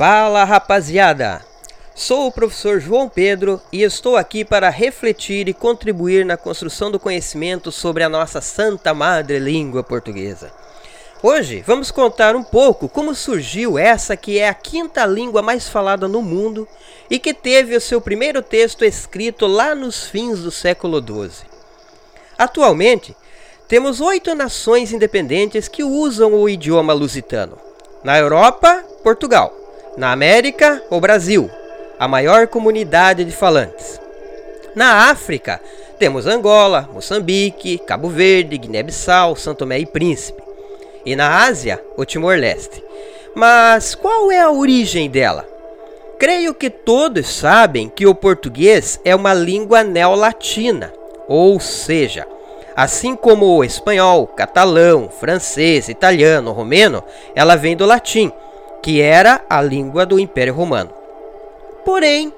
[0.00, 1.44] Fala rapaziada!
[1.94, 6.98] Sou o professor João Pedro e estou aqui para refletir e contribuir na construção do
[6.98, 10.50] conhecimento sobre a nossa Santa Madre Língua Portuguesa.
[11.22, 16.08] Hoje vamos contar um pouco como surgiu essa que é a quinta língua mais falada
[16.08, 16.66] no mundo
[17.10, 21.46] e que teve o seu primeiro texto escrito lá nos fins do século XII.
[22.38, 23.14] Atualmente,
[23.68, 27.58] temos oito nações independentes que usam o idioma lusitano.
[28.02, 29.59] Na Europa, Portugal.
[29.96, 31.50] Na América, o Brasil,
[31.98, 34.00] a maior comunidade de falantes.
[34.74, 35.60] Na África,
[35.98, 40.40] temos Angola, Moçambique, Cabo Verde, Guiné-Bissau, São Tomé e Príncipe.
[41.04, 42.82] E na Ásia, o Timor-Leste.
[43.34, 45.46] Mas qual é a origem dela?
[46.20, 50.92] Creio que todos sabem que o português é uma língua neolatina,
[51.26, 52.28] ou seja,
[52.76, 57.02] assim como o espanhol, catalão, francês, italiano, romeno,
[57.34, 58.32] ela vem do latim
[58.82, 60.92] que era a língua do Império Romano.
[61.84, 62.32] Porém,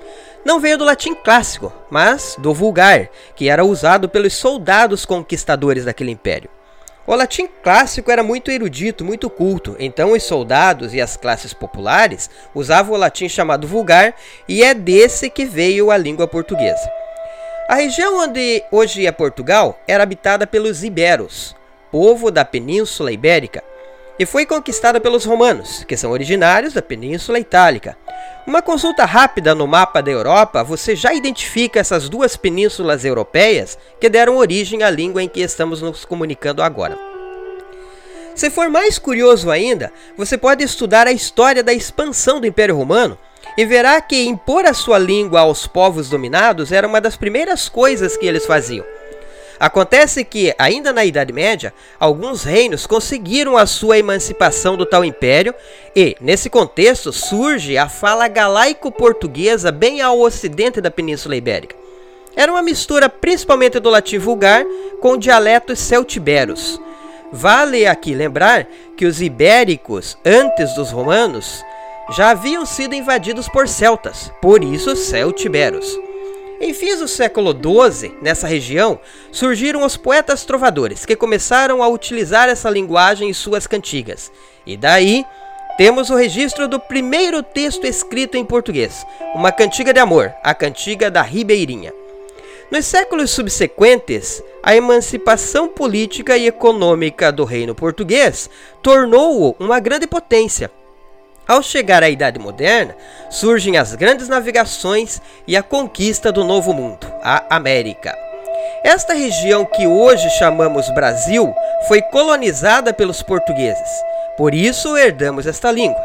[0.44, 6.10] não veio do latim clássico, mas do vulgar, que era usado pelos soldados conquistadores daquele
[6.10, 6.50] império.
[7.06, 12.30] O latim clássico era muito erudito, muito culto, então os soldados e as classes populares
[12.54, 14.14] usavam o latim chamado vulgar,
[14.48, 16.90] e é desse que veio a língua portuguesa.
[17.68, 21.56] A região onde hoje é Portugal era habitada pelos iberos,
[21.90, 23.62] povo da Península Ibérica,
[24.22, 27.96] e foi conquistada pelos romanos, que são originários da Península Itálica.
[28.46, 34.08] Uma consulta rápida no mapa da Europa, você já identifica essas duas penínsulas europeias que
[34.08, 36.96] deram origem à língua em que estamos nos comunicando agora.
[38.32, 43.18] Se for mais curioso ainda, você pode estudar a história da expansão do Império Romano
[43.58, 48.16] e verá que impor a sua língua aos povos dominados era uma das primeiras coisas
[48.16, 48.86] que eles faziam.
[49.62, 55.54] Acontece que, ainda na Idade Média, alguns reinos conseguiram a sua emancipação do tal império
[55.94, 61.76] e, nesse contexto, surge a fala galaico-portuguesa bem ao ocidente da Península Ibérica.
[62.34, 64.64] Era uma mistura principalmente do latim vulgar
[65.00, 66.80] com dialetos celtiberos.
[67.30, 71.64] Vale aqui lembrar que os ibéricos, antes dos romanos,
[72.10, 75.86] já haviam sido invadidos por celtas, por isso celtiberos.
[76.64, 79.00] Em fins do século XII, nessa região,
[79.32, 84.30] surgiram os poetas trovadores, que começaram a utilizar essa linguagem em suas cantigas.
[84.64, 85.24] E daí
[85.76, 91.10] temos o registro do primeiro texto escrito em português, uma cantiga de amor, a Cantiga
[91.10, 91.92] da Ribeirinha.
[92.70, 98.48] Nos séculos subsequentes, a emancipação política e econômica do reino português
[98.80, 100.70] tornou-o uma grande potência
[101.46, 102.96] ao chegar à Idade Moderna,
[103.30, 108.16] surgem as grandes navegações e a conquista do Novo Mundo, a América.
[108.84, 111.54] Esta região que hoje chamamos Brasil
[111.88, 113.88] foi colonizada pelos portugueses,
[114.36, 116.02] por isso herdamos esta língua.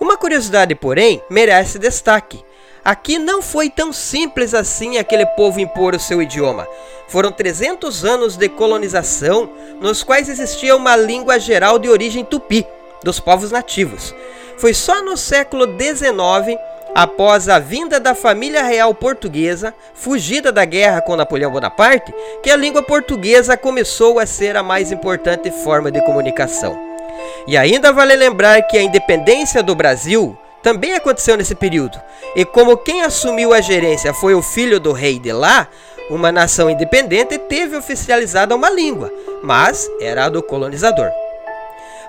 [0.00, 2.44] Uma curiosidade, porém, merece destaque.
[2.84, 6.66] Aqui não foi tão simples assim aquele povo impor o seu idioma.
[7.06, 9.48] Foram 300 anos de colonização,
[9.80, 12.66] nos quais existia uma língua geral de origem tupi,
[13.04, 14.12] dos povos nativos.
[14.62, 16.56] Foi só no século XIX,
[16.94, 22.14] após a vinda da família real portuguesa, fugida da guerra com Napoleão Bonaparte,
[22.44, 26.78] que a língua portuguesa começou a ser a mais importante forma de comunicação.
[27.44, 32.00] E ainda vale lembrar que a independência do Brasil também aconteceu nesse período.
[32.36, 35.66] E como quem assumiu a gerência foi o filho do rei de lá,
[36.08, 39.12] uma nação independente teve oficializada uma língua,
[39.42, 41.10] mas era a do colonizador.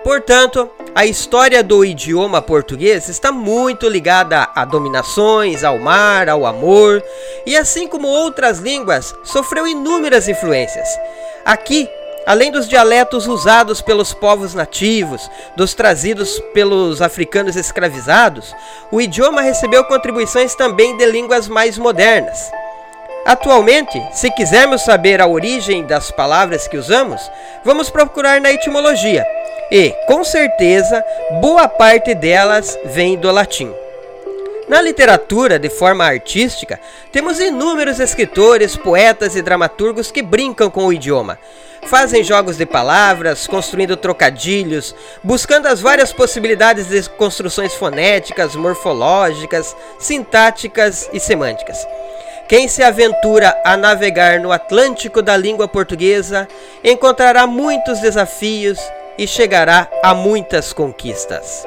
[0.03, 7.01] Portanto, a história do idioma português está muito ligada a dominações, ao mar, ao amor,
[7.45, 10.87] e assim como outras línguas, sofreu inúmeras influências.
[11.45, 11.89] Aqui,
[12.25, 18.53] além dos dialetos usados pelos povos nativos, dos trazidos pelos africanos escravizados,
[18.91, 22.51] o idioma recebeu contribuições também de línguas mais modernas.
[23.25, 27.21] Atualmente, se quisermos saber a origem das palavras que usamos,
[27.63, 29.25] vamos procurar na etimologia
[29.71, 31.03] e, com certeza,
[31.39, 33.73] boa parte delas vem do latim.
[34.67, 36.79] Na literatura, de forma artística,
[37.13, 41.39] temos inúmeros escritores, poetas e dramaturgos que brincam com o idioma.
[41.85, 51.09] Fazem jogos de palavras, construindo trocadilhos, buscando as várias possibilidades de construções fonéticas, morfológicas, sintáticas
[51.13, 51.85] e semânticas.
[52.53, 56.47] Quem se aventura a navegar no Atlântico da língua portuguesa
[56.83, 58.77] encontrará muitos desafios
[59.17, 61.65] e chegará a muitas conquistas.